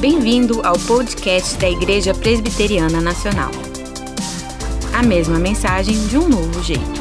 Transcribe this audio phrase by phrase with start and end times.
[0.00, 3.50] Bem-vindo ao podcast da Igreja Presbiteriana Nacional.
[4.94, 7.00] A mesma mensagem de um novo jeito.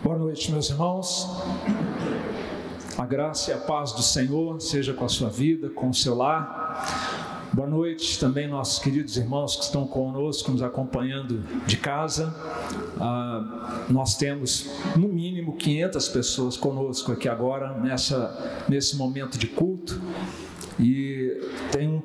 [0.00, 1.28] Boa noite, meus irmãos.
[2.96, 6.14] A graça e a paz do Senhor seja com a sua vida, com o seu
[6.14, 6.63] lar.
[7.54, 12.34] Boa noite também nossos queridos irmãos que estão conosco, nos acompanhando de casa.
[13.00, 20.02] Ah, nós temos no mínimo 500 pessoas conosco aqui agora nessa nesse momento de culto.
[20.80, 21.03] E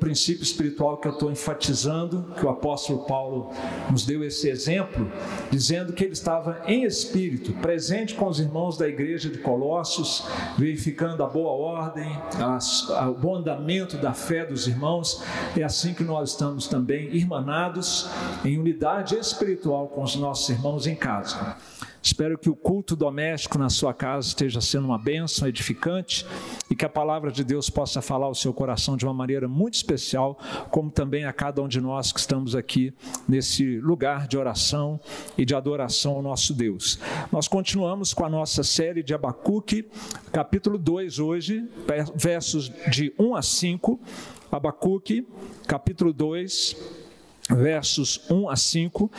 [0.09, 3.51] princípio espiritual que eu estou enfatizando, que o apóstolo Paulo
[3.91, 5.07] nos deu esse exemplo,
[5.51, 10.25] dizendo que ele estava em espírito, presente com os irmãos da igreja de Colossos,
[10.57, 12.09] verificando a boa ordem,
[13.07, 15.21] o bom andamento da fé dos irmãos.
[15.55, 18.09] É assim que nós estamos também irmanados
[18.44, 21.55] em unidade espiritual com os nossos irmãos em casa.
[22.02, 26.25] Espero que o culto doméstico na sua casa esteja sendo uma bênção edificante
[26.69, 29.75] e que a palavra de Deus possa falar ao seu coração de uma maneira muito
[29.75, 30.39] especial,
[30.72, 32.94] como também a cada um de nós que estamos aqui
[33.28, 35.00] nesse lugar de oração
[35.38, 37.00] e de adoração ao nosso Deus.
[37.31, 39.88] Nós continuamos com a nossa série de Abacuque,
[40.31, 41.67] capítulo 2 hoje,
[42.16, 44.00] versos de 1 a 5.
[44.52, 45.28] Abacuque,
[45.67, 46.75] capítulo 2,
[47.50, 49.11] versos 1 a 5.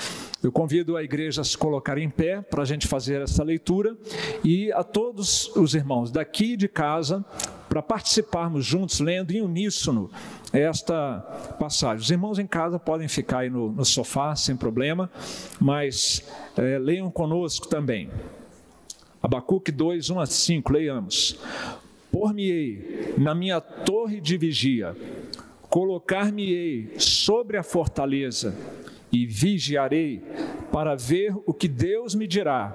[0.43, 3.97] Eu convido a igreja a se colocar em pé para a gente fazer essa leitura
[4.45, 7.25] e a todos os irmãos daqui de casa
[7.69, 10.11] para participarmos juntos, lendo em uníssono
[10.53, 11.21] esta
[11.59, 12.03] passagem.
[12.03, 15.11] Os irmãos em casa podem ficar aí no, no sofá sem problema,
[15.61, 16.25] mas
[16.57, 18.11] é, leiam conosco também.
[19.23, 21.39] Abacuque 2, 1 a 5, leiamos.
[22.11, 24.97] Por-me-ei na minha torre de vigia
[25.71, 28.53] Colocar-me-ei sobre a fortaleza
[29.13, 30.21] e vigiarei
[30.73, 32.75] para ver o que Deus me dirá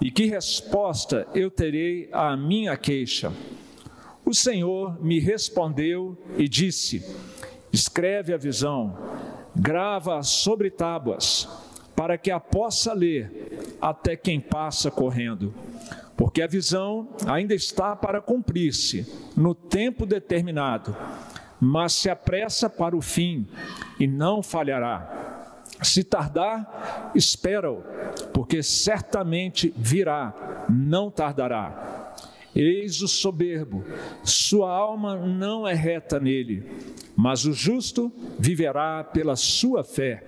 [0.00, 3.32] e que resposta eu terei à minha queixa.
[4.24, 7.04] O Senhor me respondeu e disse:
[7.72, 8.98] Escreve a visão,
[9.54, 11.48] grava sobre tábuas,
[11.94, 15.54] para que a possa ler até quem passa correndo.
[16.16, 20.96] Porque a visão ainda está para cumprir-se no tempo determinado
[21.64, 23.46] mas se apressa para o fim
[24.00, 25.62] e não falhará.
[25.80, 27.84] Se tardar, espera-o,
[28.34, 32.16] porque certamente virá, não tardará.
[32.52, 33.84] Eis o soberbo,
[34.24, 36.66] sua alma não é reta nele,
[37.14, 40.24] mas o justo viverá pela sua fé.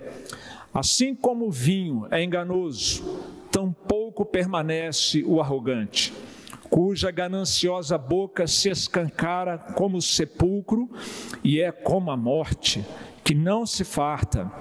[0.73, 3.03] Assim como o vinho é enganoso,
[3.51, 6.13] tampouco permanece o arrogante
[6.69, 10.89] cuja gananciosa boca se escancara como o sepulcro
[11.43, 12.85] e é como a morte,
[13.23, 14.51] que não se farta.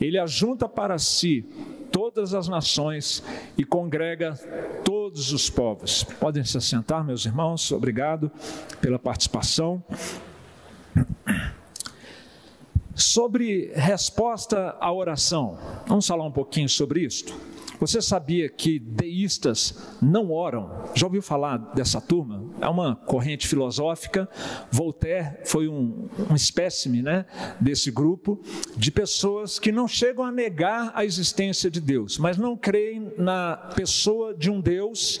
[0.00, 1.44] Ele ajunta para si
[1.90, 3.22] todas as nações
[3.56, 4.34] e congrega
[4.84, 6.04] todos os povos.
[6.04, 8.30] Podem se assentar, meus irmãos, obrigado
[8.80, 9.82] pela participação.
[12.94, 17.32] Sobre resposta à oração, vamos falar um pouquinho sobre isto.
[17.80, 20.84] Você sabia que deístas não oram?
[20.94, 22.44] Já ouviu falar dessa turma?
[22.60, 24.28] É uma corrente filosófica.
[24.70, 27.24] Voltaire foi um, um espécime né,
[27.60, 28.40] desse grupo
[28.76, 33.56] de pessoas que não chegam a negar a existência de Deus, mas não creem na
[33.76, 35.20] pessoa de um Deus,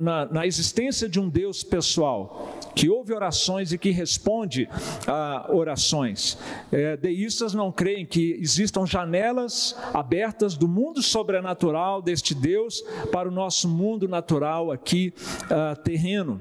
[0.00, 4.68] na, na existência de um Deus pessoal, que ouve orações e que responde
[5.06, 6.38] a orações.
[6.70, 13.32] É, deístas não creem que existam janelas abertas do mundo sobrenatural deste Deus para o
[13.32, 15.12] nosso mundo natural aqui
[15.44, 16.40] uh, terreno.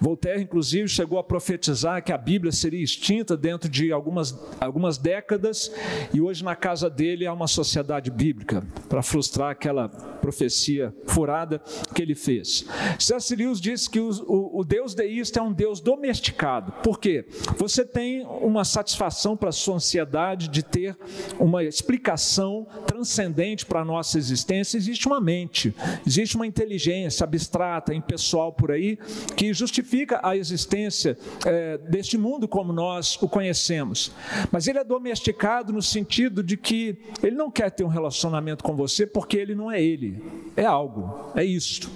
[0.00, 5.70] Voltaire, inclusive, chegou a profetizar que a Bíblia seria extinta dentro de algumas, algumas décadas,
[6.14, 11.60] e hoje na casa dele há uma sociedade bíblica, para frustrar aquela profecia furada
[11.94, 12.64] que ele fez.
[12.98, 13.36] C.S.
[13.36, 16.72] Lewis disse que o, o, o Deus deísta é um Deus domesticado.
[16.82, 17.26] Por quê?
[17.58, 20.96] Você tem uma satisfação para a sua ansiedade de ter
[21.38, 24.78] uma explicação transcendente para a nossa existência.
[24.78, 25.74] Existe uma mente,
[26.06, 28.98] existe uma inteligência abstrata, impessoal por aí,
[29.36, 34.12] que justifica justifica a existência é, deste mundo como nós o conhecemos.
[34.52, 38.76] Mas ele é domesticado no sentido de que ele não quer ter um relacionamento com
[38.76, 40.22] você porque ele não é ele,
[40.56, 41.90] é algo, é isto.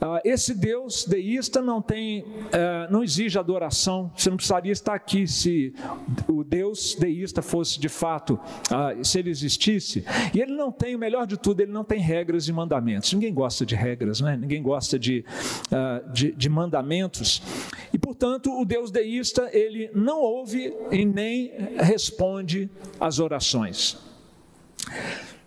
[0.00, 4.12] Ah, esse Deus deísta não tem, eh, não exige adoração.
[4.16, 5.74] Você não precisaria estar aqui se
[6.28, 8.38] o Deus deísta fosse de fato,
[8.70, 10.04] ah, se ele existisse.
[10.32, 13.12] E ele não tem, o melhor de tudo, ele não tem regras e mandamentos.
[13.12, 14.36] Ninguém gosta de regras, né?
[14.36, 15.24] Ninguém gosta de,
[15.72, 17.42] ah, de, de mandamentos.
[17.92, 23.98] E portanto, o Deus deísta ele não ouve e nem responde às orações.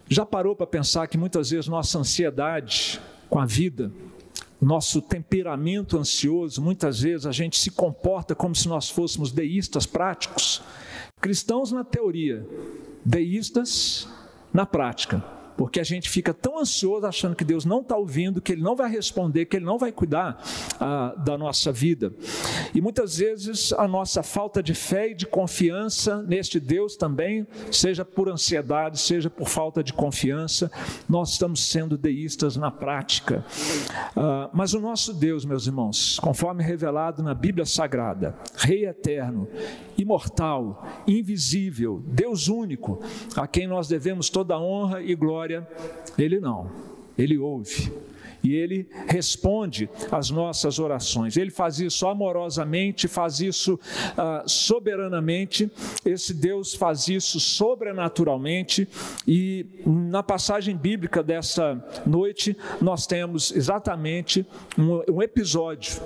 [0.10, 3.00] Já parou para pensar que muitas vezes nossa ansiedade
[3.30, 3.90] com a vida,
[4.62, 10.62] nosso temperamento ansioso, muitas vezes a gente se comporta como se nós fôssemos deístas práticos?
[11.20, 12.48] Cristãos na teoria,
[13.04, 14.08] deístas
[14.54, 18.52] na prática porque a gente fica tão ansioso achando que Deus não está ouvindo, que
[18.52, 20.42] Ele não vai responder, que Ele não vai cuidar
[20.80, 22.14] ah, da nossa vida.
[22.74, 28.06] E muitas vezes a nossa falta de fé e de confiança neste Deus também, seja
[28.06, 30.72] por ansiedade, seja por falta de confiança,
[31.08, 33.46] nós estamos sendo deístas na prática.
[34.16, 39.48] Ah, mas o nosso Deus, meus irmãos, conforme revelado na Bíblia Sagrada, Rei eterno,
[39.98, 43.00] imortal, invisível, Deus único,
[43.36, 45.41] a quem nós devemos toda honra e glória,
[46.18, 46.70] ele não,
[47.18, 47.92] ele ouve
[48.44, 51.38] e Ele responde às nossas orações.
[51.38, 55.72] Ele faz isso amorosamente, faz isso uh, soberanamente,
[56.06, 58.88] esse Deus faz isso sobrenaturalmente,
[59.28, 64.46] e na passagem bíblica dessa noite, nós temos exatamente
[64.78, 66.02] um, um episódio,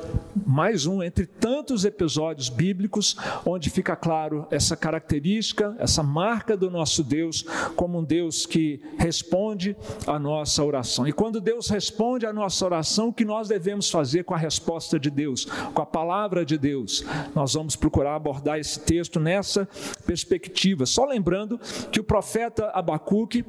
[0.46, 3.16] mais um entre tantos episódios bíblicos,
[3.46, 7.44] onde fica claro essa característica, essa marca do nosso Deus,
[7.76, 11.08] como um Deus que responde à nossa oração.
[11.08, 15.00] E quando Deus responde, a nossa oração, o que nós devemos fazer com a resposta
[15.00, 17.04] de Deus, com a palavra de Deus.
[17.34, 19.68] Nós vamos procurar abordar esse texto nessa
[20.06, 20.86] perspectiva.
[20.86, 21.60] Só lembrando
[21.92, 23.46] que o profeta Abacuque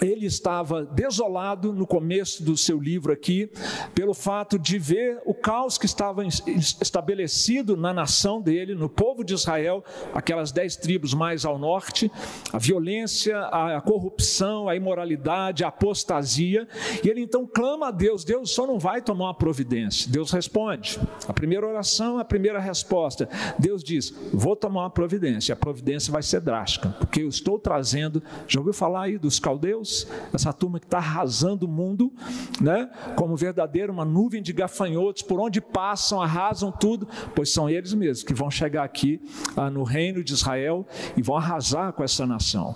[0.00, 3.50] ele estava desolado no começo do seu livro aqui,
[3.94, 9.34] pelo fato de ver o caos que estava estabelecido na nação dele, no povo de
[9.34, 9.84] Israel,
[10.14, 12.10] aquelas dez tribos mais ao norte,
[12.52, 16.68] a violência, a corrupção, a imoralidade, a apostasia,
[17.02, 20.10] e ele então clama a Deus: Deus só não vai tomar uma providência.
[20.10, 20.98] Deus responde.
[21.26, 23.28] A primeira oração, a primeira resposta.
[23.58, 25.52] Deus diz: Vou tomar uma providência.
[25.52, 28.22] A providência vai ser drástica, porque eu estou trazendo.
[28.46, 29.85] Já ouviu falar aí dos caldeus?
[29.86, 32.12] Deus, essa turma que está arrasando o mundo,
[32.60, 32.90] né?
[33.14, 38.24] como verdadeiro, uma nuvem de gafanhotos, por onde passam, arrasam tudo, pois são eles mesmos
[38.24, 39.20] que vão chegar aqui
[39.56, 40.86] ah, no reino de Israel
[41.16, 42.74] e vão arrasar com essa nação.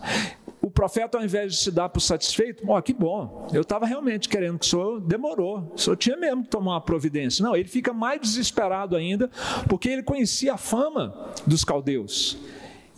[0.63, 3.87] O profeta, ao invés de se dar por satisfeito, ó, oh, que bom, eu estava
[3.87, 7.43] realmente querendo que o senhor demorou, o senhor tinha mesmo que tomar uma providência.
[7.43, 9.31] Não, ele fica mais desesperado ainda,
[9.69, 12.39] porque ele conhecia a fama dos caldeus.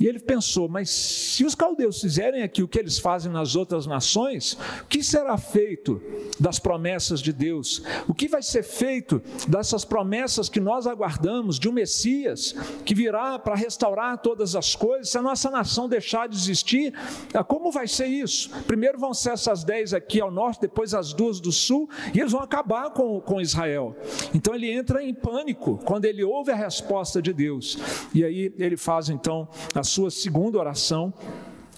[0.02, 3.87] E ele pensou: mas se os caldeus fizerem aqui o que eles fazem nas outras
[3.87, 6.02] nações, o que será feito
[6.40, 7.84] das promessas de Deus?
[8.08, 12.52] O que vai ser feito dessas promessas que nós aguardamos de um Messias
[12.84, 15.08] que virá para restaurar todas as coisas?
[15.08, 16.93] Se a nossa nação deixar de existir,
[17.32, 18.50] ah, como vai ser isso?
[18.66, 22.32] Primeiro vão ser essas dez aqui ao norte, depois as duas do sul, e eles
[22.32, 23.96] vão acabar com, com Israel.
[24.34, 27.78] Então ele entra em pânico quando ele ouve a resposta de Deus.
[28.12, 31.12] E aí ele faz então a sua segunda oração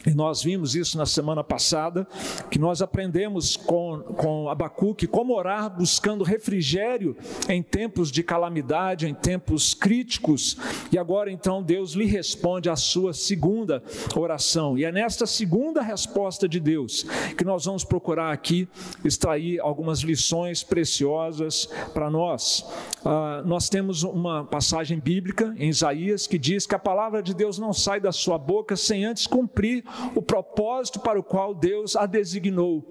[0.06, 2.06] e nós vimos isso na semana passada,
[2.50, 7.16] que nós aprendemos com, com Abacuque como orar buscando refrigério
[7.48, 10.58] em tempos de calamidade, em tempos críticos.
[10.92, 13.82] E agora então Deus lhe responde a sua segunda
[14.14, 14.76] oração.
[14.76, 17.06] E é nesta segunda resposta de Deus
[17.36, 18.68] que nós vamos procurar aqui
[19.02, 22.66] extrair algumas lições preciosas para nós.
[23.04, 27.58] Ah, nós temos uma passagem bíblica em Isaías que diz que a palavra de Deus
[27.58, 32.06] não sai da sua boca sem antes cumprir o propósito para o qual Deus a
[32.06, 32.88] designou.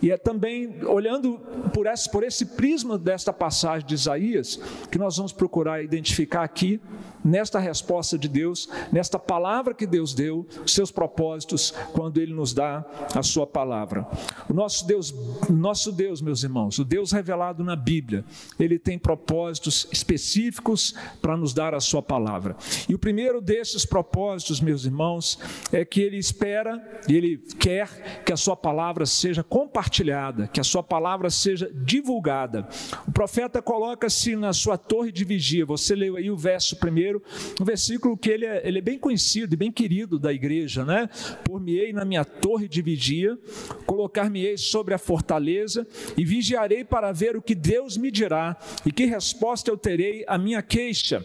[0.00, 1.40] E é também olhando
[1.74, 6.80] por esse, por esse prisma desta passagem de Isaías que nós vamos procurar identificar aqui
[7.28, 12.84] nesta resposta de Deus, nesta palavra que Deus deu, seus propósitos quando ele nos dá
[13.14, 14.06] a sua palavra.
[14.48, 15.14] O nosso Deus,
[15.50, 18.24] nosso Deus, meus irmãos, o Deus revelado na Bíblia,
[18.58, 22.56] ele tem propósitos específicos para nos dar a sua palavra.
[22.88, 25.38] E o primeiro desses propósitos, meus irmãos,
[25.70, 30.64] é que ele espera e ele quer que a sua palavra seja compartilhada, que a
[30.64, 32.66] sua palavra seja divulgada.
[33.06, 35.66] O profeta coloca-se na sua torre de vigia.
[35.66, 37.17] Você leu aí o verso primeiro
[37.60, 41.08] um versículo que ele é, ele é bem conhecido e bem querido da igreja, né?
[41.44, 43.38] Por-me-ei na minha torre de vigia,
[43.86, 49.04] colocar-me-ei sobre a fortaleza e vigiarei para ver o que Deus me dirá e que
[49.04, 51.24] resposta eu terei à minha queixa.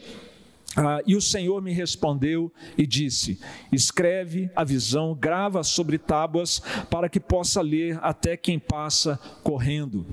[0.76, 3.40] Ah, e o Senhor me respondeu e disse:
[3.72, 6.60] Escreve a visão, grava sobre tábuas,
[6.90, 10.06] para que possa ler até quem passa correndo.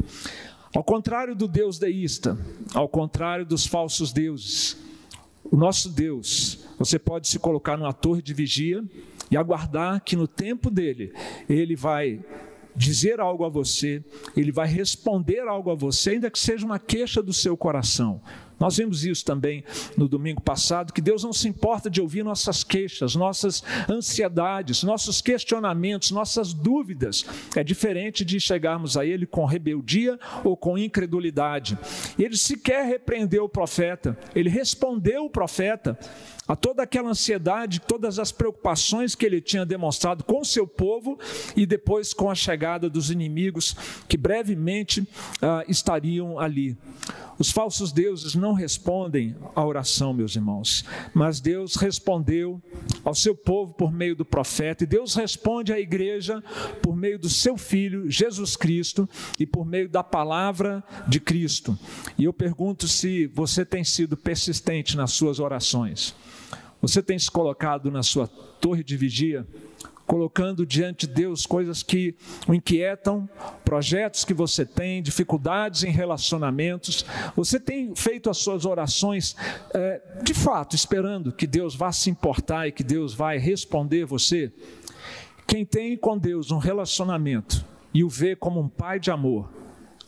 [0.75, 2.39] Ao contrário do Deus deísta,
[2.75, 4.77] ao contrário dos falsos deuses,
[5.51, 8.85] o nosso Deus, você pode se colocar numa torre de vigia
[9.31, 11.13] e aguardar que no tempo dele,
[11.49, 12.21] ele vai
[12.75, 14.03] dizer algo a você,
[14.37, 18.23] ele vai responder algo a você, ainda que seja uma queixa do seu coração.
[18.61, 19.65] Nós vimos isso também
[19.97, 25.23] no domingo passado, que Deus não se importa de ouvir nossas queixas, nossas ansiedades, nossos
[25.23, 27.25] questionamentos, nossas dúvidas.
[27.57, 31.79] É diferente de chegarmos a Ele com rebeldia ou com incredulidade.
[32.19, 35.99] Ele sequer repreendeu o profeta, ele respondeu o profeta
[36.51, 41.17] a toda aquela ansiedade, todas as preocupações que ele tinha demonstrado com seu povo
[41.55, 43.77] e depois com a chegada dos inimigos
[44.09, 45.07] que brevemente
[45.41, 46.77] ah, estariam ali.
[47.39, 52.61] Os falsos deuses não respondem à oração, meus irmãos, mas Deus respondeu
[53.05, 56.43] ao seu povo por meio do profeta, e Deus responde à igreja
[56.83, 61.79] por meio do seu filho, Jesus Cristo, e por meio da palavra de Cristo.
[62.19, 66.15] E eu pergunto se você tem sido persistente nas suas orações.
[66.81, 69.47] Você tem se colocado na sua torre de vigia,
[70.11, 72.17] colocando diante de Deus coisas que
[72.49, 73.29] o inquietam,
[73.65, 77.05] projetos que você tem, dificuldades em relacionamentos.
[77.37, 79.37] Você tem feito as suas orações
[79.73, 84.53] é, de fato, esperando que Deus vá se importar e que Deus vai responder você?
[85.47, 89.49] Quem tem com Deus um relacionamento e o vê como um pai de amor,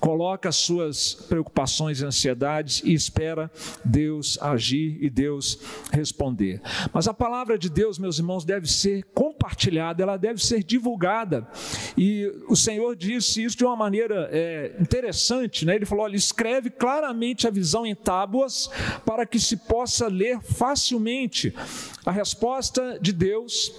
[0.03, 3.49] coloca as suas preocupações e ansiedades e espera
[3.85, 5.61] Deus agir e Deus
[5.93, 6.61] responder.
[6.93, 11.47] Mas a palavra de Deus, meus irmãos, deve ser compartilhada, ela deve ser divulgada.
[11.97, 15.77] E o Senhor disse isso de uma maneira é, interessante, né?
[15.77, 18.69] Ele falou: olha, escreve claramente a visão em tábuas
[19.07, 21.55] para que se possa ler facilmente.
[22.05, 23.73] A resposta de Deus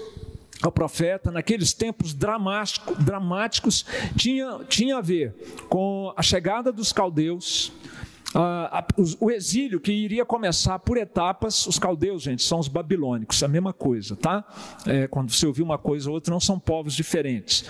[0.67, 5.33] ao profeta, naqueles tempos dramáticos, tinha, tinha a ver
[5.69, 7.71] com a chegada dos caldeus,
[8.35, 8.85] ah,
[9.19, 13.71] o exílio que iria começar por etapas, os caldeus, gente, são os babilônicos, a mesma
[13.71, 14.43] coisa, tá?
[14.87, 17.65] É, quando você ouvir uma coisa ou outra, não são povos diferentes.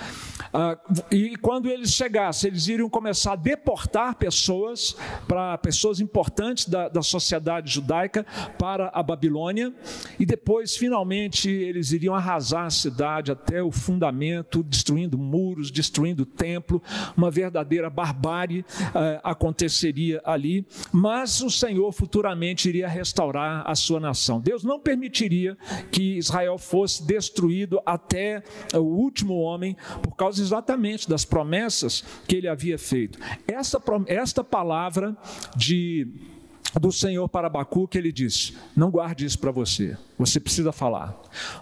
[0.54, 0.78] Ah,
[1.12, 4.96] e quando eles chegassem, eles iriam começar a deportar pessoas,
[5.28, 8.26] para pessoas importantes da, da sociedade judaica,
[8.58, 9.74] para a Babilônia,
[10.18, 16.26] e depois, finalmente, eles iriam arrasar a cidade até o fundamento, destruindo muros, destruindo o
[16.26, 16.82] templo,
[17.18, 20.53] uma verdadeira barbárie ah, aconteceria ali
[20.92, 24.40] mas o Senhor futuramente iria restaurar a sua nação.
[24.40, 25.58] Deus não permitiria
[25.92, 28.44] que Israel fosse destruído até
[28.74, 33.20] o último homem, por causa exatamente das promessas que ele havia feito.
[33.48, 35.16] Essa, esta palavra
[35.56, 36.08] de
[36.80, 41.16] do Senhor para Abacuque, ele diz: Não guarde isso para você, você precisa falar.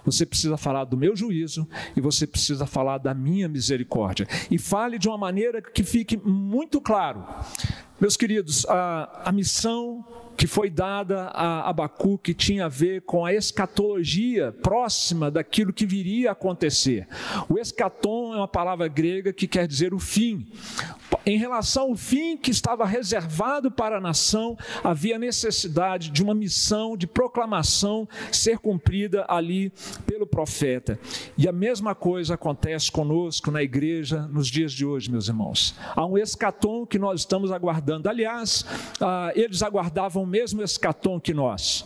[0.04, 4.26] Você precisa falar do meu juízo e você precisa falar da minha misericórdia.
[4.50, 7.24] E fale de uma maneira que fique muito claro
[8.02, 10.04] meus queridos, a, a missão
[10.36, 16.30] que foi dada a Abacuque tinha a ver com a escatologia próxima daquilo que viria
[16.30, 17.06] a acontecer.
[17.48, 20.50] O escatom é uma palavra grega que quer dizer o fim.
[21.24, 26.96] Em relação ao fim que estava reservado para a nação, havia necessidade de uma missão
[26.96, 29.72] de proclamação ser cumprida ali
[30.04, 30.98] pelo profeta.
[31.38, 35.74] E a mesma coisa acontece conosco na igreja nos dias de hoje, meus irmãos.
[35.94, 38.08] Há um escatom que nós estamos aguardando.
[38.08, 38.64] Aliás,
[39.00, 41.84] ah, eles aguardavam o mesmo escatom que nós.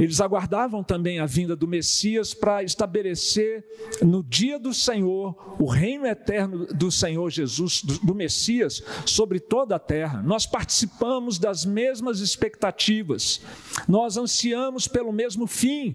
[0.00, 3.62] Eles aguardavam também a vinda do Messias para estabelecer
[4.00, 9.78] no dia do Senhor o reino eterno do Senhor Jesus, do, Messias, sobre toda a
[9.78, 10.22] terra.
[10.22, 13.42] Nós participamos das mesmas expectativas,
[13.86, 15.94] nós ansiamos pelo mesmo fim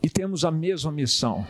[0.00, 1.44] e temos a mesma missão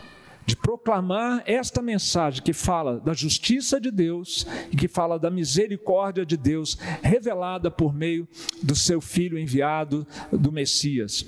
[0.47, 6.25] de proclamar esta mensagem que fala da justiça de Deus e que fala da misericórdia
[6.25, 8.29] de Deus revelada por meio
[8.62, 11.26] do seu filho enviado do Messias.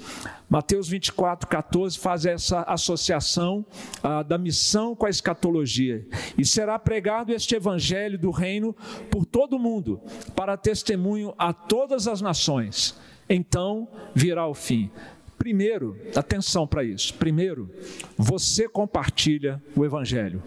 [0.49, 3.67] Mateus 24, 14 faz essa associação
[4.03, 6.07] ah, da missão com a escatologia.
[6.39, 8.75] E será pregado este evangelho do reino
[9.11, 10.01] por todo o mundo,
[10.35, 12.99] para testemunho a todas as nações.
[13.29, 14.91] Então virá o fim.
[15.39, 17.15] Primeiro, atenção para isso.
[17.15, 17.71] Primeiro,
[18.17, 20.43] você compartilha o Evangelho.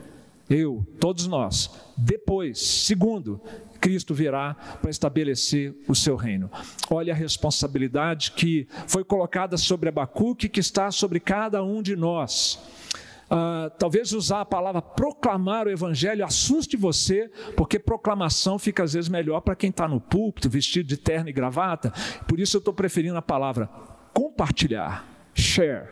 [0.49, 1.71] Eu, todos nós.
[1.97, 3.39] Depois, segundo,
[3.79, 6.51] Cristo virá para estabelecer o seu reino.
[6.89, 12.59] Olha a responsabilidade que foi colocada sobre Abacuque, que está sobre cada um de nós.
[13.31, 19.09] Uh, talvez usar a palavra proclamar o evangelho assuste você, porque proclamação fica às vezes
[19.09, 21.93] melhor para quem está no púlpito, vestido de terno e gravata.
[22.27, 23.69] Por isso eu estou preferindo a palavra
[24.13, 25.87] compartilhar, share,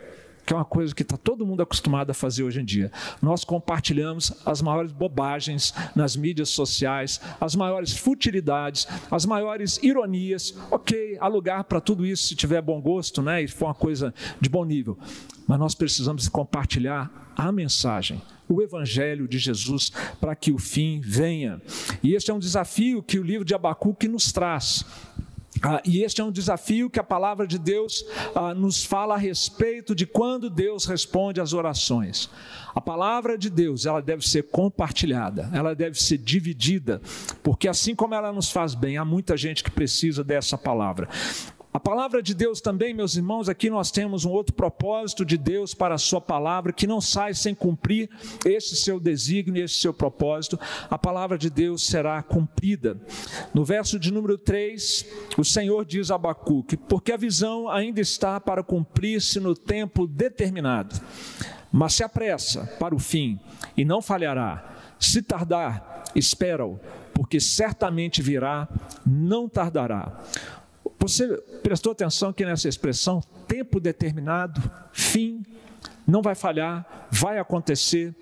[0.50, 2.90] que é uma coisa que está todo mundo acostumado a fazer hoje em dia.
[3.22, 10.56] Nós compartilhamos as maiores bobagens nas mídias sociais, as maiores futilidades, as maiores ironias.
[10.70, 13.42] Ok, há lugar para tudo isso se tiver bom gosto, né?
[13.42, 14.98] E for uma coisa de bom nível.
[15.46, 21.62] Mas nós precisamos compartilhar a mensagem, o Evangelho de Jesus, para que o fim venha.
[22.02, 24.84] E este é um desafio que o livro de Abacuque nos traz.
[25.62, 29.18] Ah, e este é um desafio que a palavra de Deus ah, nos fala a
[29.18, 32.30] respeito de quando Deus responde às orações.
[32.74, 37.00] A palavra de Deus, ela deve ser compartilhada, ela deve ser dividida,
[37.42, 41.08] porque assim como ela nos faz bem, há muita gente que precisa dessa palavra.
[41.80, 45.72] A palavra de Deus também, meus irmãos, aqui nós temos um outro propósito de Deus
[45.72, 48.10] para a sua palavra, que não sai sem cumprir
[48.44, 50.60] esse seu desígnio, esse seu propósito.
[50.90, 53.00] A palavra de Deus será cumprida.
[53.54, 55.06] No verso de número 3,
[55.38, 61.00] o Senhor diz a Abacuque: Porque a visão ainda está para cumprir-se no tempo determinado,
[61.72, 63.40] mas se apressa para o fim
[63.74, 64.76] e não falhará.
[64.98, 66.78] Se tardar, espera-o,
[67.14, 68.68] porque certamente virá,
[69.06, 70.20] não tardará.
[71.00, 71.26] Você
[71.62, 73.22] prestou atenção aqui nessa expressão?
[73.48, 74.60] Tempo determinado,
[74.92, 75.42] fim,
[76.06, 78.14] não vai falhar, vai acontecer.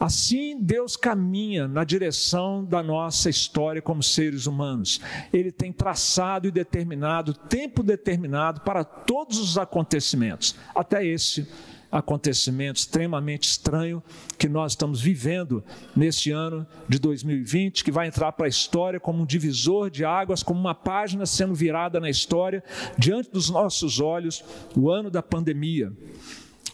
[0.00, 4.98] Assim Deus caminha na direção da nossa história como seres humanos.
[5.32, 11.46] Ele tem traçado e determinado, tempo determinado para todos os acontecimentos, até esse
[11.92, 14.02] acontecimento extremamente estranho
[14.38, 15.62] que nós estamos vivendo
[15.94, 20.42] neste ano de 2020, que vai entrar para a história como um divisor de águas,
[20.42, 22.64] como uma página sendo virada na história,
[22.98, 24.42] diante dos nossos olhos,
[24.74, 25.92] o ano da pandemia.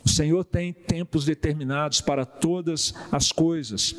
[0.04, 3.96] O Senhor tem tempos determinados para todas as coisas.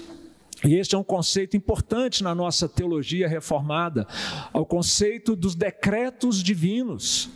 [0.63, 4.07] E este é um conceito importante na nossa teologia reformada,
[4.53, 7.29] o conceito dos decretos divinos.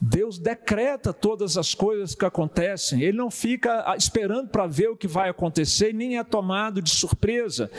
[0.00, 4.96] Deus decreta todas as coisas que acontecem, Ele não fica ah, esperando para ver o
[4.96, 7.70] que vai acontecer, nem é tomado de surpresa.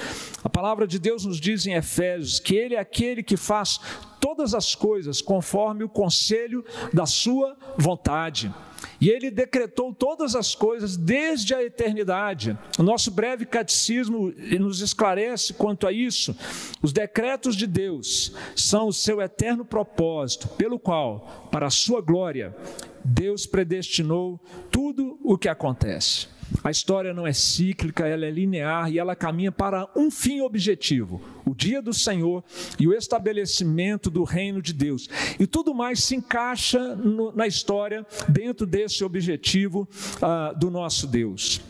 [0.43, 3.79] A palavra de Deus nos diz em Efésios que Ele é aquele que faz
[4.19, 8.53] todas as coisas conforme o conselho da Sua vontade.
[9.01, 12.57] E ele decretou todas as coisas desde a eternidade.
[12.77, 16.35] O nosso breve catecismo nos esclarece quanto a isso.
[16.81, 22.55] Os decretos de Deus são o seu eterno propósito, pelo qual, para a sua glória,
[23.03, 24.39] Deus predestinou
[24.71, 26.38] tudo o que acontece.
[26.63, 31.21] A história não é cíclica, ela é linear e ela caminha para um fim objetivo:
[31.45, 32.43] o dia do Senhor
[32.79, 35.09] e o estabelecimento do reino de Deus.
[35.39, 41.62] E tudo mais se encaixa no, na história dentro desse objetivo uh, do nosso Deus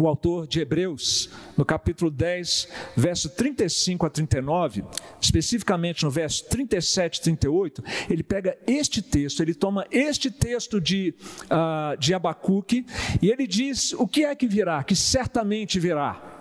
[0.00, 4.84] o autor de Hebreus, no capítulo 10, verso 35 a 39,
[5.20, 11.14] especificamente no verso 37 e 38, ele pega este texto, ele toma este texto de,
[11.44, 12.84] uh, de Abacuque
[13.22, 16.33] e ele diz o que é que virá, que certamente virá.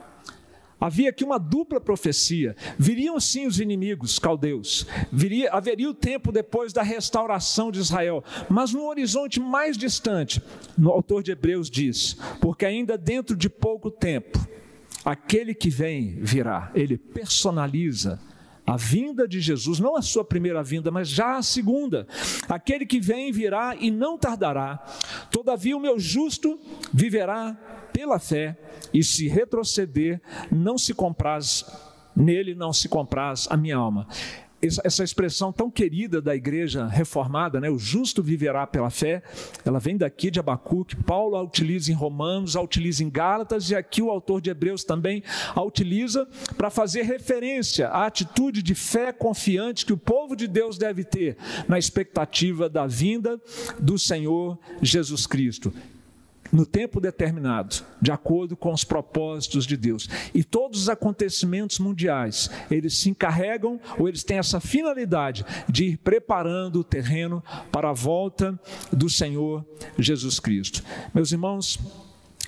[0.84, 2.58] Havia aqui uma dupla profecia.
[2.78, 8.74] Viriam sim os inimigos caldeus, viria, haveria o tempo depois da restauração de Israel, mas
[8.74, 10.41] no horizonte mais distante,
[10.78, 14.46] o autor de Hebreus diz: porque ainda dentro de pouco tempo,
[15.06, 18.19] aquele que vem virá, ele personaliza
[18.65, 22.08] a vinda de Jesus, não a sua primeira vinda, mas já a segunda.
[22.47, 24.84] Aquele que vem virá e não tardará.
[25.30, 26.60] Todavia, o meu justo
[26.93, 27.54] viverá
[27.91, 28.58] pela fé,
[28.93, 30.21] e se retroceder,
[30.52, 31.65] não se compraz,
[32.15, 34.08] nele não se compraz a minha alma
[34.84, 39.21] essa expressão tão querida da igreja reformada, né, o justo viverá pela fé,
[39.65, 43.76] ela vem daqui de Abacuque, Paulo a utiliza em Romanos, a utiliza em Gálatas, e
[43.76, 45.23] aqui o autor de Hebreus também
[45.54, 50.78] a utiliza para fazer referência à atitude de fé confiante que o povo de Deus
[50.78, 53.39] deve ter na expectativa da vinda
[53.80, 55.73] do Senhor Jesus Cristo
[56.53, 60.07] no tempo determinado, de acordo com os propósitos de Deus.
[60.33, 65.97] E todos os acontecimentos mundiais, eles se encarregam ou eles têm essa finalidade de ir
[65.97, 68.57] preparando o terreno para a volta
[68.91, 69.65] do Senhor
[69.97, 70.83] Jesus Cristo.
[71.13, 71.79] Meus irmãos,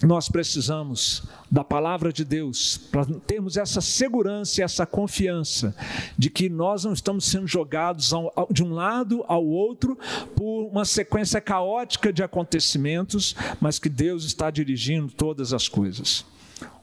[0.03, 5.73] nós precisamos da palavra de Deus para termos essa segurança essa confiança
[6.17, 8.11] de que nós não estamos sendo jogados
[8.51, 9.97] de um lado ao outro
[10.35, 16.25] por uma sequência caótica de acontecimentos, mas que Deus está dirigindo todas as coisas.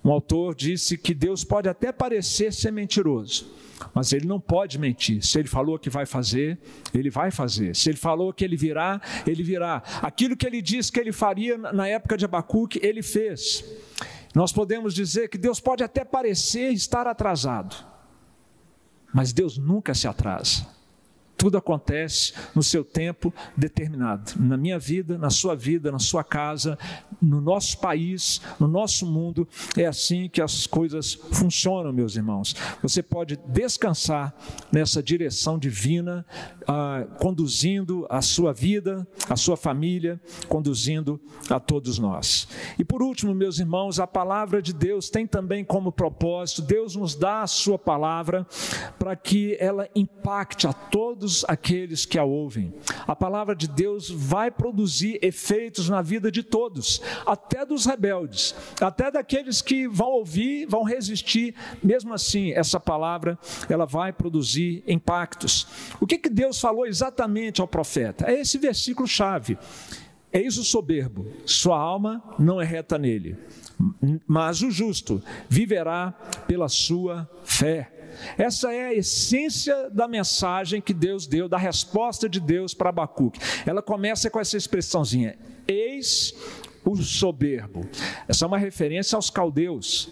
[0.04, 3.46] Um autor disse que Deus pode até parecer ser mentiroso,
[3.94, 5.24] mas ele não pode mentir.
[5.24, 6.58] Se ele falou que vai fazer,
[6.94, 7.74] ele vai fazer.
[7.74, 9.82] Se ele falou que ele virá, ele virá.
[10.00, 13.64] Aquilo que ele disse que ele faria na época de Abacuque, ele fez.
[14.34, 17.76] Nós podemos dizer que Deus pode até parecer estar atrasado,
[19.12, 20.66] mas Deus nunca se atrasa.
[21.42, 24.34] Tudo acontece no seu tempo determinado.
[24.38, 26.78] Na minha vida, na sua vida, na sua casa,
[27.20, 32.54] no nosso país, no nosso mundo, é assim que as coisas funcionam, meus irmãos.
[32.80, 34.32] Você pode descansar
[34.70, 36.24] nessa direção divina,
[36.64, 42.46] ah, conduzindo a sua vida, a sua família, conduzindo a todos nós.
[42.78, 47.16] E por último, meus irmãos, a palavra de Deus tem também como propósito, Deus nos
[47.16, 48.46] dá a sua palavra
[48.96, 52.74] para que ela impacte a todos todos aqueles que a ouvem.
[53.06, 59.10] A palavra de Deus vai produzir efeitos na vida de todos, até dos rebeldes, até
[59.10, 61.54] daqueles que vão ouvir, vão resistir.
[61.82, 65.66] Mesmo assim, essa palavra ela vai produzir impactos.
[66.00, 68.30] O que, que Deus falou exatamente ao profeta?
[68.30, 69.56] É esse versículo chave.
[70.32, 73.36] Eis o soberbo, sua alma não é reta nele,
[74.26, 76.12] mas o justo viverá
[76.46, 77.92] pela sua fé.
[78.38, 83.40] Essa é a essência da mensagem que Deus deu, da resposta de Deus para Abacuque.
[83.66, 86.34] Ela começa com essa expressãozinha: Eis
[86.84, 87.86] o soberbo.
[88.28, 90.10] Essa é uma referência aos caldeus,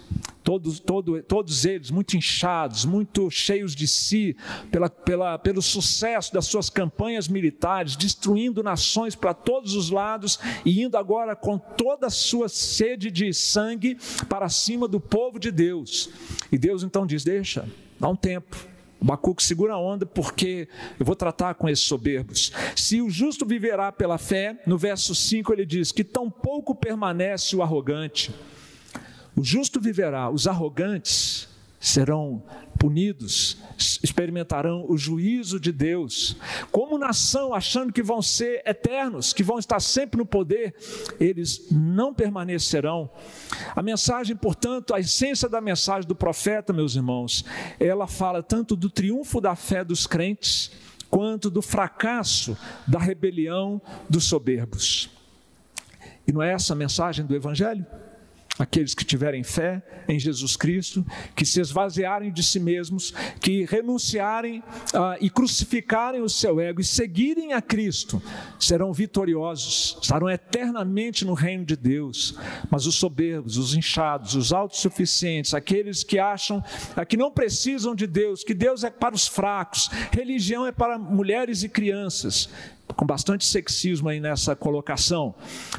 [0.50, 4.36] todos, todo, todos eles muito inchados, muito cheios de si,
[4.68, 10.82] pela, pela, pelo sucesso das suas campanhas militares, destruindo nações para todos os lados e
[10.82, 13.96] indo agora com toda a sua sede de sangue
[14.28, 16.10] para cima do povo de Deus.
[16.50, 17.64] E Deus então diz: Deixa,
[18.00, 18.56] dá um tempo.
[19.00, 22.52] Bacuco segura a onda porque eu vou tratar com esses soberbos.
[22.74, 27.54] Se o justo viverá pela fé, no verso 5 ele diz que tão pouco permanece
[27.54, 28.34] o arrogante.
[29.40, 31.48] O justo viverá, os arrogantes
[31.80, 32.42] serão
[32.78, 33.56] punidos,
[34.02, 36.36] experimentarão o juízo de Deus.
[36.70, 40.74] Como nação, achando que vão ser eternos, que vão estar sempre no poder,
[41.18, 43.08] eles não permanecerão.
[43.74, 47.42] A mensagem, portanto, a essência da mensagem do profeta, meus irmãos,
[47.80, 50.70] ela fala tanto do triunfo da fé dos crentes,
[51.08, 52.54] quanto do fracasso
[52.86, 55.08] da rebelião dos soberbos.
[56.26, 57.86] E não é essa a mensagem do Evangelho?
[58.58, 64.60] Aqueles que tiverem fé em Jesus Cristo, que se esvaziarem de si mesmos, que renunciarem
[64.60, 68.22] uh, e crucificarem o seu ego e seguirem a Cristo,
[68.58, 72.34] serão vitoriosos, estarão eternamente no reino de Deus.
[72.70, 78.06] Mas os soberbos, os inchados, os autossuficientes, aqueles que acham uh, que não precisam de
[78.06, 82.48] Deus, que Deus é para os fracos, religião é para mulheres e crianças,
[82.96, 85.34] com bastante sexismo aí nessa colocação.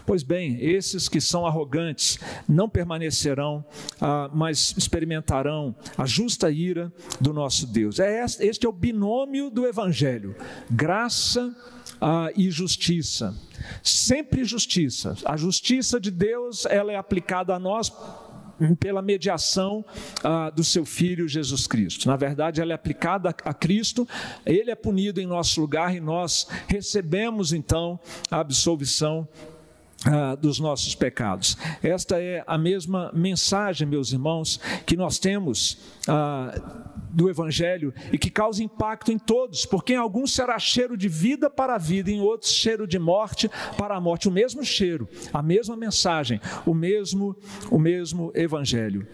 [0.06, 3.64] Pois bem, esses que são arrogantes não permanecerão,
[4.00, 8.00] ah, mas experimentarão a justa ira do nosso Deus.
[8.00, 10.36] É este, é o binômio do Evangelho:
[10.70, 11.56] graça
[12.00, 13.36] ah, e justiça.
[13.84, 15.16] Sempre justiça.
[15.24, 17.94] A justiça de Deus ela é aplicada a nós
[18.80, 19.86] pela mediação
[20.24, 22.08] ah, do seu Filho Jesus Cristo.
[22.08, 24.08] Na verdade, ela é aplicada a Cristo,
[24.46, 29.28] ele é punido em nosso lugar e nós recebemos então a absolvição
[30.06, 31.58] ah, dos nossos pecados.
[31.84, 38.30] Esta é a mesma mensagem, meus irmãos, que nós temos ah, do Evangelho e que
[38.30, 42.22] causa impacto em todos, porque em alguns será cheiro de vida para a vida, em
[42.22, 44.28] outros cheiro de morte para a morte.
[44.28, 47.36] O mesmo cheiro, a mesma mensagem, o mesmo,
[47.70, 49.06] o mesmo Evangelho.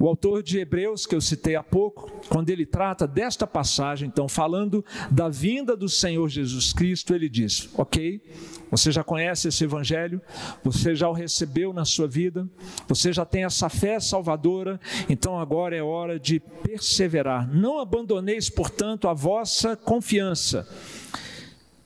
[0.00, 4.28] O autor de Hebreus, que eu citei há pouco, quando ele trata desta passagem, então,
[4.28, 8.22] falando da vinda do Senhor Jesus Cristo, ele diz: Ok,
[8.70, 10.22] você já conhece esse Evangelho,
[10.62, 12.48] você já o recebeu na sua vida,
[12.86, 17.52] você já tem essa fé salvadora, então agora é hora de perseverar.
[17.52, 20.68] Não abandoneis, portanto, a vossa confiança,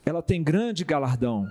[0.05, 1.49] ela tem grande galardão.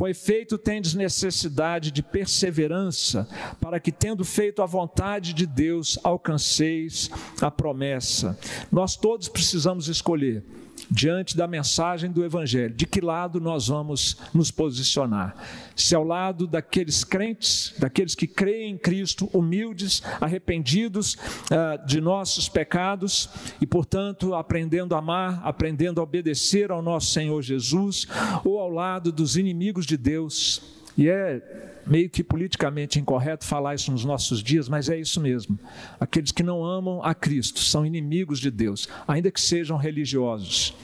[0.00, 3.28] Com efeito, tendes necessidade de perseverança,
[3.60, 8.38] para que, tendo feito a vontade de Deus, alcanceis a promessa.
[8.72, 10.42] Nós todos precisamos escolher
[10.90, 15.36] diante da mensagem do Evangelho, de que lado nós vamos nos posicionar?
[15.76, 22.48] Se ao lado daqueles crentes, daqueles que creem em Cristo, humildes, arrependidos uh, de nossos
[22.48, 23.28] pecados
[23.60, 28.06] e, portanto, aprendendo a amar, aprendendo a obedecer ao nosso Senhor Jesus,
[28.44, 30.62] ou ao lado dos inimigos de Deus,
[30.96, 35.58] e é meio que politicamente incorreto falar isso nos nossos dias, mas é isso mesmo.
[35.98, 40.74] Aqueles que não amam a Cristo são inimigos de Deus, ainda que sejam religiosos.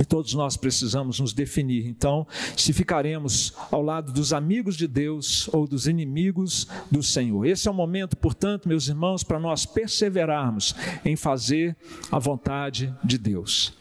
[0.00, 1.86] E todos nós precisamos nos definir.
[1.86, 7.46] Então, se ficaremos ao lado dos amigos de Deus ou dos inimigos do Senhor.
[7.46, 11.76] Esse é o momento, portanto, meus irmãos, para nós perseverarmos em fazer
[12.10, 13.72] a vontade de Deus.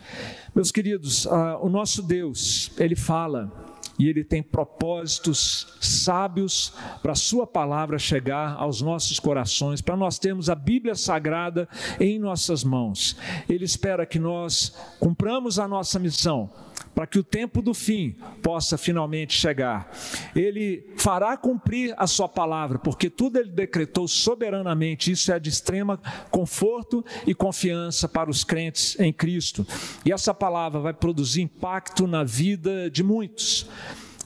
[0.53, 3.64] Meus queridos, ah, o nosso Deus, ele fala
[3.97, 10.19] e Ele tem propósitos sábios para a Sua palavra chegar aos nossos corações, para nós
[10.19, 11.67] termos a Bíblia Sagrada
[11.99, 13.17] em nossas mãos.
[13.47, 16.49] Ele espera que nós cumpramos a nossa missão
[16.95, 19.91] para que o tempo do fim possa finalmente chegar.
[20.33, 25.11] Ele fará cumprir a sua palavra, porque tudo ele decretou soberanamente.
[25.11, 25.99] Isso é de extrema
[26.31, 29.67] conforto e confiança para os crentes em Cristo.
[30.05, 33.67] E essa palavra vai produzir impacto na vida de muitos.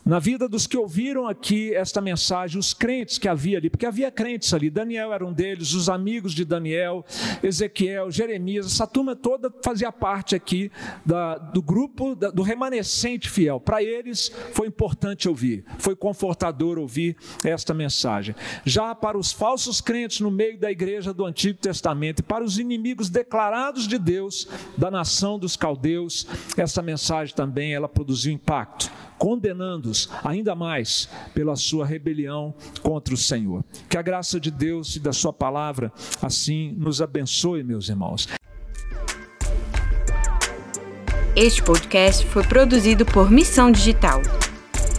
[0.09, 4.09] Na vida dos que ouviram aqui esta mensagem, os crentes que havia ali, porque havia
[4.09, 7.05] crentes ali, Daniel era um deles, os amigos de Daniel,
[7.43, 10.71] Ezequiel, Jeremias, essa turma toda fazia parte aqui
[11.05, 13.59] da, do grupo, da, do remanescente fiel.
[13.59, 18.33] Para eles foi importante ouvir, foi confortador ouvir esta mensagem.
[18.65, 22.57] Já para os falsos crentes no meio da igreja do Antigo Testamento e para os
[22.57, 26.25] inimigos declarados de Deus, da nação dos caldeus,
[26.57, 33.63] essa mensagem também ela produziu impacto condenando-os ainda mais pela sua rebelião contra o Senhor.
[33.87, 38.27] Que a graça de Deus e da Sua palavra assim nos abençoe, meus irmãos.
[41.35, 44.21] Este podcast foi produzido por Missão Digital.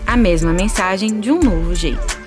[0.07, 2.20] A mesma mensagem de um novo jeito.